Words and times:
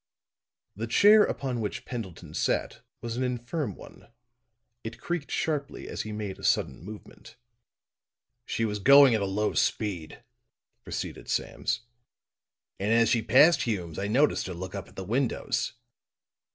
The 0.75 0.87
chair 0.87 1.21
upon 1.23 1.61
which 1.61 1.85
Pendleton 1.85 2.33
sat 2.33 2.81
was 3.01 3.17
an 3.17 3.23
infirm 3.23 3.75
one; 3.75 4.07
it 4.83 4.99
creaked 4.99 5.29
sharply 5.29 5.87
as 5.87 6.01
he 6.01 6.11
made 6.11 6.39
a 6.39 6.43
sudden 6.43 6.81
movement. 6.83 7.35
"She 8.47 8.65
was 8.65 8.79
going 8.79 9.13
at 9.13 9.21
a 9.21 9.25
low 9.27 9.53
speed," 9.53 10.23
proceeded 10.83 11.29
Sams, 11.29 11.81
"and 12.79 12.91
as 12.91 13.09
she 13.09 13.21
passed 13.21 13.61
Hume's 13.61 13.99
I 13.99 14.07
noticed 14.07 14.47
her 14.47 14.55
look 14.55 14.73
up 14.73 14.87
at 14.87 14.95
the 14.95 15.03
windows. 15.03 15.73